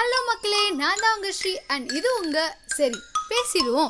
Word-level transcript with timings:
Hello 0.00 0.20
மக்களே 0.26 0.70
நான் 0.70 1.00
தான் 1.00 1.14
உங்க 1.16 1.32
ஸ்ரீ 1.32 1.58
அண்ட் 1.66 1.90
இது 1.90 2.08
உங்க 2.22 2.56
சரி. 2.66 2.98
பேசிடுவோம். 3.30 3.88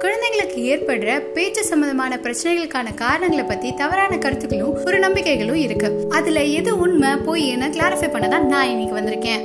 குழந்தைங்களுக்கு 0.00 0.56
ஏற்படுற 0.56 1.18
பேச்சு 1.18 1.64
சம்பந்தமான 1.64 2.16
பிரச்சனைகளுக்கான 2.16 2.94
காரணங்களை 2.94 3.44
பத்தி 3.44 3.74
தவறான 3.74 4.18
கருத்துக்களும் 4.18 4.84
ஒரு 4.84 4.98
நம்பிக்கைகளும் 4.98 5.54
இருக்கு. 5.54 6.06
அதுல 6.10 6.44
எது 6.44 6.78
உண்மை 6.78 7.16
போய் 7.16 7.48
என்ன 7.48 7.68
கிளாரிஃபை 7.68 8.08
பண்ணதான் 8.10 8.44
நான் 8.44 8.68
இன்னைக்கு 8.68 8.96
வந்திருக்கேன். 8.96 9.42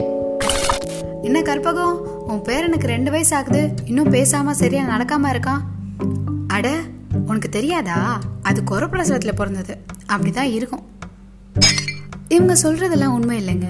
என்ன 1.23 1.39
கற்பகம்? 1.39 1.95
உன் 2.01 2.41
பேரனுக்கு 2.41 2.85
ரெண்டு 2.85 3.11
வயசு 3.11 3.35
ஆகுது. 3.35 3.69
இன்னும் 3.85 4.13
பேசாம 4.13 4.51
சரியா 4.51 4.83
நடக்காம 4.83 5.25
இருக்கான் 5.25 5.59
அட 6.47 6.69
உனக்கு 7.27 7.49
தெரியாதா? 7.49 8.19
அது 8.43 8.63
குறப்பிரசவத்துல 8.71 9.35
பிறந்தது. 9.35 9.77
அப்படிதான் 10.07 10.53
இருக்கும். 10.53 10.95
இவங்க 12.37 12.55
சொல்றதெல்லாம் 12.63 13.05
உண்மை 13.05 13.45
இல்லைங்க. 13.45 13.67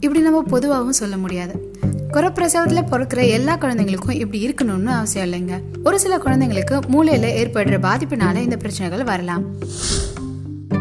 இப்படி 0.00 0.22
நம்ம 0.22 0.42
பொதுவாகவும் 0.42 0.92
சொல்ல 0.92 1.16
முடியாது. 1.16 1.74
குறப்பிரசவத்தில் 2.12 2.84
பிறக்கிற 2.90 3.28
எல்லா 3.28 3.56
குழந்தைங்களுக்கும் 3.56 4.10
இப்படி 4.10 4.48
இருக்கணும்னு 4.48 4.84
அவசியம் 4.84 5.32
இல்லைங்க. 5.32 5.60
ஒரு 5.84 6.00
சில 6.00 6.18
குழந்தைங்களுக்கு 6.18 6.80
மூளையில 6.92 7.26
ஏற்படுற 7.42 7.78
பாதிப்புனால 7.78 8.36
இந்த 8.36 8.56
பிரச்சனைகள் 8.56 9.04
வரலாம். 9.04 9.42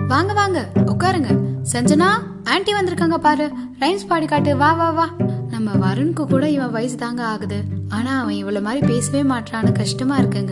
வாங்க 0.08 0.34
வாங்க 0.34 0.70
உட்காருங்க. 0.76 1.38
சஞ்சனா 1.72 2.08
ஆன்டி 2.44 2.74
வந்திருக்காங்க 2.74 3.18
பாரு. 3.18 3.52
ரைம்ஸ் 3.80 4.08
பாடி 4.08 4.26
காட்டு. 4.26 4.58
வா 4.58 4.74
வா 4.74 4.90
வா. 4.90 5.10
நம்ம 5.50 5.94
வருணுக்கு 5.94 6.26
கூட 6.26 6.50
இவன் 6.50 6.72
வயசு 6.72 6.96
தாங்க 6.96 7.26
ஆகுது. 7.26 7.64
ஆனா 7.90 8.22
அவன் 8.22 8.34
இவ்வளவு 8.34 8.66
மாதிரி 8.66 8.88
பேசவே 8.88 9.24
மாட்டான்னு 9.30 9.72
கஷ்டமா 9.72 10.20
இருக்குங்க. 10.20 10.52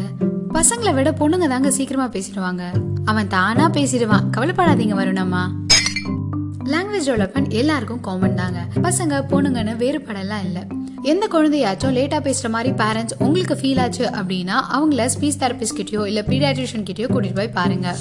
பசங்களை 0.53 0.93
விட 0.93 1.11
பொண்ணுங்க 1.11 1.47
தாங்க 1.47 1.71
சீக்கிரமா 1.71 2.07
பேசிடுவாங்க. 2.07 2.61
அவன் 3.05 3.27
தானா 3.27 3.69
பேசிடுவான். 3.69 4.29
கவலைப்படாதீங்க 4.37 4.93
வருணம்மா. 4.93 5.51
லாங்குவேஜ் 6.71 7.07
டெவலப்மெண்ட் 7.09 7.49
எல்லாருக்கும் 7.49 7.99
காமன் 7.99 8.35
தாங்க. 8.35 8.59
பசங்க 8.85 9.19
பொண்ணுங்கன்னு 9.31 9.73
வேறுபடலாம் 9.83 10.45
இல்லை. 10.45 10.63
எந்த 11.01 11.25
குழந்தையாச்சும் 11.33 11.95
லேட்டாக 11.97 12.21
பேசுகிற 12.21 12.49
மாதிரி 12.49 12.71
பேரண்ட்ஸ் 12.81 13.15
உங்களுக்கு 13.17 13.55
ஃபீல் 13.61 13.79
ஆச்சு 13.83 14.05
அப்படின்னா 14.19 14.55
அவங்கள 14.77 15.03
ஸ்பீச் 15.13 15.39
தெரபிஸ்ட் 15.43 15.77
கிட்டயோ 15.79 16.05
இல்லை 16.05 16.23
பீடியாட்ரிஷன் 16.23 16.85
கிட்டயோ 16.89 17.07
கூட்டிகிட்டு 17.13 17.39
போய் 17.39 17.55
பாருங்க. 17.59 17.95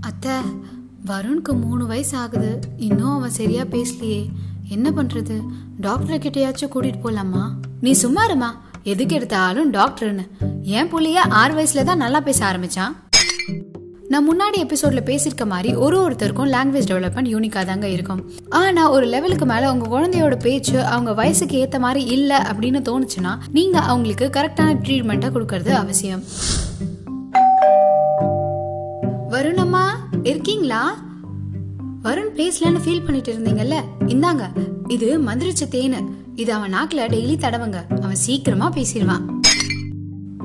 அத்தை 0.00 0.36
வருணுக்கு 1.06 1.52
மூணு 1.60 1.86
வயசு 1.86 2.16
ஆகுது. 2.16 2.60
இன்னும் 2.76 3.16
அவன் 3.16 3.36
சரியாக 3.40 3.76
பேசலையே. 3.76 4.20
என்ன 4.68 4.90
பண்ணுறது 4.90 5.36
டாக்டர் 5.80 6.22
கிட்டேயாச்சும் 6.26 6.72
கூட்டிகிட்டு 6.74 7.04
போகலாமா 7.06 7.44
நீ 7.80 7.92
சும்மா 8.04 8.24
இருமா. 8.30 8.50
எதுக்கு 8.82 9.14
எடுத்தாலும் 9.14 9.72
டாக்டர்னு 9.72 10.24
என் 10.62 10.90
புள்ளைய 10.92 11.18
ஆறு 11.40 11.54
வயசுல 11.58 11.84
தான் 11.84 12.04
நல்லா 12.04 12.20
பேச 12.20 12.40
ஆரம்பிச்சான். 12.46 12.94
நான் 14.08 14.32
முன்னாடி 14.32 14.56
எபிசோட்ல 14.56 15.08
பேசியிருக்க 15.10 15.46
மாதிரி 15.46 15.74
ஒரு 15.74 16.10
ஒருத்தருக்கும் 16.10 16.52
லாங்குவேஜ் 16.52 16.88
டெவலப்மெண்ட் 16.88 17.32
யூனிக்காக 17.34 17.64
தாங்க 17.64 17.88
இருக்கும். 17.88 18.30
ஆனால் 18.48 18.90
ஒரு 18.90 19.06
லெவலுக்கு 19.06 19.46
மேலே 19.46 19.68
உங்கள் 19.68 19.90
குழந்தையோட 19.90 20.38
பேச்சு 20.38 20.84
அவங்க 20.84 21.14
வயசுக்கு 21.14 21.58
ஏற்ற 21.58 21.78
மாதிரி 21.78 22.04
இல்லை 22.04 22.36
அப்படின்னு 22.36 22.88
தோணுச்சுன்னா 22.88 23.38
நீங்கள் 23.52 23.80
அவங்களுக்கு 23.80 24.30
கரெக்டான 24.32 24.76
ட்ரீட்மெண்ட்டை 24.82 25.30
கொடுக்கறது 25.30 25.68
அவசியம். 25.68 26.22
வருணம்மா 29.30 29.84
இருக்கீங்களா? 30.22 30.96
வருண் 32.02 32.34
பேசலன்னு 32.36 32.80
ஃபீல் 32.84 33.04
பண்ணிட்டு 33.04 33.32
இருந்தீங்கல்ல? 33.32 33.80
இந்தாங்க 34.06 34.50
இது 34.88 35.20
மந்திரிச்ச 35.20 35.64
தேனு. 35.70 36.04
இது 36.34 36.52
அவன் 36.52 36.70
நாக்கில் 36.70 37.08
டெய்லி 37.08 37.40
தடவுங்க. 37.40 38.00
அவன் 38.02 38.14
சீக்கிரமா 38.14 38.70
பேசிடுவான் 38.70 39.37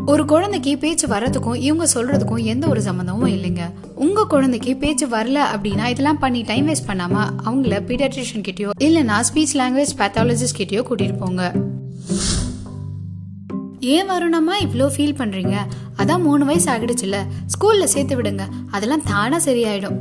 ஒரு 0.05 0.25
குழந்தைக்கு 0.25 0.77
பேச்சு 0.77 1.07
வர்றதுக்கும் 1.07 1.55
இவங்க 1.55 1.85
சொல்றதுக்கும் 1.93 2.43
எந்த 2.43 2.67
ஒரு 2.67 2.81
சம்மந்தமும் 2.81 3.29
இல்லைங்க. 3.29 3.59
உங்க 3.95 4.25
குழந்தைக்கு 4.25 4.75
பேச்சு 4.75 5.07
வரல 5.07 5.39
அப்படின்னா 5.55 5.85
இதெல்லாம் 5.85 6.19
பண்ணி 6.19 6.41
டைம் 6.41 6.67
வேஸ்ட் 6.67 6.87
பண்ணாம 6.87 7.29
அவங்கள 7.45 7.79
பீடியாட்ரிஷியன் 7.87 8.43
கிட்டயோ 8.47 8.69
இல்லைன்னா 8.79 9.23
ஸ்பீச் 9.33 9.53
லாங்குவேஜ் 9.53 9.95
பேத்தாலஜிஸ்ட் 9.97 10.57
கிட்டயோ 10.57 10.83
கூட்டிட்டு 10.89 11.17
போங்க. 11.17 11.51
ஏன் 13.79 14.09
வருணமா 14.09 14.53
இவ்வளோ 14.61 14.87
ஃபீல் 14.97 15.17
பண்றீங்க? 15.21 15.55
அதான் 15.97 16.21
மூணு 16.21 16.45
வயசு 16.45 16.71
ஆகிடுச்சுல. 16.71 17.15
ஸ்கூல்ல 17.53 17.83
சேர்த்து 17.83 18.21
விடுங்க. 18.21 18.41
அதெல்லாம் 18.71 19.03
தானா 19.03 19.39
சரியாயிடும். 19.39 19.99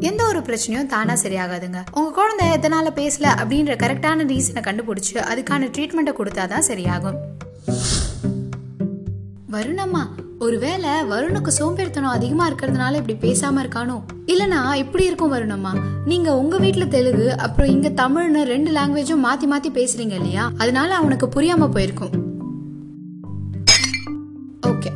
எந்த 0.00 0.26
ஒரு 0.26 0.40
பிரச்சனையும் 0.40 0.86
தானா 0.86 1.12
சரியாகாதுங்க. 1.12 1.84
உங்க 1.92 2.10
குழந்தை 2.10 2.48
எதனால 2.48 2.84
பேசல 2.84 3.28
அப்படின்ற 3.42 3.76
கரெக்டான 3.76 4.24
ரீசனை 4.26 4.60
கண்டுபிடிச்சு 4.60 5.14
அதுக்கான 5.14 5.70
ட்ரீட்மெண்ட்டை 5.70 6.12
கொடுத்தாதான் 6.18 6.62
சரியாகும். 6.68 7.16
வருணம்மா 9.54 10.02
ஒருவேளை 10.38 10.90
வருணுக்கு 11.10 11.50
சோம்பேறித்தனம் 11.58 12.14
அதிகமா 12.16 12.50
இருக்கிறதுனால 12.50 12.94
இப்படி 12.94 13.16
பேசாம 13.24 13.60
இருக்கானோ? 13.62 13.96
இல்லனா 14.26 14.74
இப்படி 14.74 15.04
இருக்கும் 15.04 15.32
வருணம்மா 15.32 15.72
நீங்க 16.04 16.36
உங்க 16.38 16.58
வீட்டுல 16.58 16.88
தெலுங்கு 16.88 17.36
அப்புறம் 17.36 17.70
இங்க 17.70 17.88
தமிழ்னு 17.88 18.42
ரெண்டு 18.42 18.70
லாங்குவேஜும் 18.70 19.24
மாத்தி 19.24 19.48
மாத்தி 19.52 19.70
பேசுறீங்க 19.74 20.16
இல்லையா? 20.20 20.52
அதனால 20.58 20.94
அவனுக்கு 20.94 21.26
புரியாம 21.26 21.70
போயிருக்கும். 21.70 22.12
ஓகே 24.66 24.92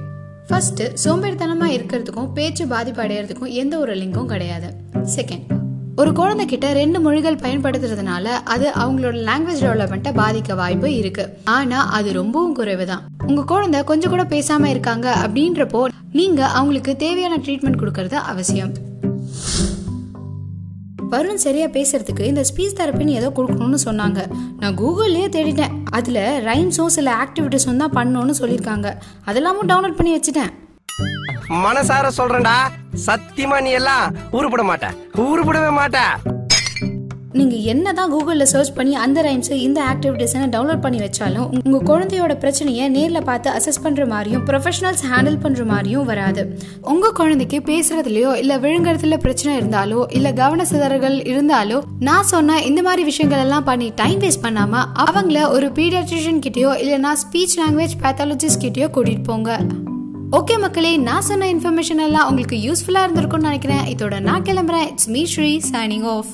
ஃபர்ஸ்ட் 0.49 0.83
சோம்பேறித்தனமா 1.05 1.69
இருக்கிறதுக்கும் 1.77 2.33
பேச்சு 2.33 2.67
பாதிப்பு 2.67 3.03
அடையறதுக்கும் 3.03 3.53
எந்த 3.63 3.79
ஒரு 3.79 3.95
லிங்கும் 3.95 4.33
கிடையாது. 4.35 4.71
செகண்ட் 5.17 5.58
ஒரு 6.01 6.11
குழந்தைகிட்ட 6.19 6.67
ரெண்டு 6.73 7.01
மொழிகள் 7.01 7.37
பயன்படுத்துறதுனால 7.37 8.25
அது 8.45 8.67
அவங்களோட 8.83 9.17
லாங்குவேஜ் 9.29 9.63
டெவலப்மெண்ட்டை 9.65 10.13
பாதிக்க 10.15 10.55
வாய்ப்பு 10.55 10.95
இருக்கு. 10.97 11.25
ஆனா 11.45 11.91
அது 11.91 12.13
ரொம்பவும் 12.13 12.55
குறைவு 12.55 12.87
தான் 12.87 13.03
உங்க 13.27 13.43
குழந்தை 13.43 13.85
கொஞ்சம் 13.85 14.11
கூட 14.11 14.25
பேசாம 14.25 14.65
இருக்காங்க 14.65 15.17
அப்படின்றப்போ 15.25 15.81
நீங்க 16.13 16.47
அவங்களுக்கு 16.47 16.97
தேவையான 16.97 17.37
ட்ரீட்மெண்ட் 17.37 17.81
கொடுக்கறது 17.81 18.15
அவசியம். 18.15 18.73
வருண் 21.11 21.43
சரியா 21.47 21.67
பேசுறதுக்கு 21.67 22.21
இந்த 22.21 22.45
ஸ்பீச் 22.51 22.79
தெரப்பின்னு 22.81 23.19
ஏதோ 23.21 23.33
கொடுக்கணும்னு 23.37 23.79
சொன்னாங்க. 23.85 24.21
நான் 24.59 24.79
கூகுள்லேயே 24.79 25.29
தேடிட்டேன். 25.37 25.77
அதுல 25.91 26.41
ரைம்ஸும் 26.41 26.95
சில 26.99 27.17
ஆக்டிவிட்டிஸும் 27.25 27.83
தான் 27.85 27.97
பண்ணணும்னு 27.99 28.35
சொல்லியிருக்காங்க. 28.41 28.89
அதெல்லாமும் 29.27 29.69
டவுன்லோட் 29.69 30.01
பண்ணி 30.01 30.15
வச்சுட்டேன். 30.17 30.55
மனசார 31.49 32.09
சொல்றேன்டா. 32.17 32.57
சத்தியமா 33.07 33.63
நீ 33.63 33.71
எல்லாம் 33.71 34.15
ஊருபட 34.33 34.63
மாட்ட. 34.63 34.87
ஊருபடவே 35.17 35.71
மாட்ட. 35.79 35.99
நீங்க 37.33 37.57
என்னதான் 37.57 38.15
கூகுள்ல 38.15 38.43
சர்ச் 38.43 38.73
பண்ணி 38.73 38.95
அந்த 38.95 39.23
ரைம்ஸ் 39.23 39.51
இந்த 39.51 39.85
ஆக்டிவிட்டிஸ் 39.85 40.35
டவுன்லோட் 40.37 40.81
பண்ணி 40.81 40.99
வச்சாலும் 40.99 41.61
உங்க 41.65 41.99
குழந்தையோட 41.99 42.35
பிரச்சனையை 42.35 42.91
நேர்ல 42.91 43.21
பார்த்து 43.21 43.51
அசஸ் 43.51 43.83
பண்ற 43.83 44.07
மாதிரியும் 44.07 44.47
ப்ரொஃபஷனல்ஸ் 44.47 45.05
ஹேண்டில் 45.13 45.41
பண்ற 45.41 45.65
மாதிரியும் 45.65 46.05
வராது. 46.05 46.59
உங்க 46.83 47.11
குழந்தைக்கு 47.11 47.59
பேசுறதுலயோ 47.59 48.35
இல்ல 48.35 48.59
விழுங்குறதுல 48.59 49.17
பிரச்சனை 49.17 49.61
இருந்தாலோ 49.61 50.15
இல்ல 50.15 50.33
கவன 50.33 50.65
சிதறல்கள் 50.65 51.19
இருந்தாலோ 51.23 51.83
நான் 52.01 52.23
சொன்ன 52.23 52.63
இந்த 52.63 52.83
மாதிரி 52.83 53.05
விஷயங்கள் 53.05 53.41
எல்லாம் 53.41 53.65
பண்ணி 53.65 53.93
டைம் 53.97 54.21
வேஸ்ட் 54.21 54.43
பண்ணாம 54.43 54.85
அவங்கள 54.99 55.49
ஒரு 55.51 55.67
பீடியாட்ரிஷியன் 55.67 56.43
கிட்டயோ 56.47 56.73
இல்லைன்னா 56.83 57.13
ஸ்பீச் 57.25 57.59
லாங்குவேஜ் 57.59 57.99
பேத்தாலஜிஸ்ட் 58.03 58.61
கிட்டயோ 58.61 58.89
கூட்டிட்டு 58.95 59.25
போங்க. 59.25 59.59
ஓகே 60.33 60.61
மக்களே 60.61 60.97
நான் 60.97 61.21
சொன்ன 61.21 61.47
இன்ஃபர்மேஷன் 61.53 62.05
எல்லாம் 62.05 62.29
உங்களுக்கு 62.29 62.57
யூஸ்ஃபுல்லாக 62.57 63.07
இருந்திருக்கும்னு 63.07 63.39
நினைக்கிறேன். 63.39 63.97
இதோட 63.97 64.21
நான் 64.21 64.43
கிளம்புறேன். 64.43 64.89
It's 64.89 65.09
me 65.09 65.25
Sri 65.25 65.61
signing 65.71 66.03
off 66.03 66.27